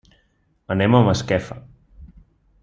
[0.75, 1.59] Anem a Masquefa.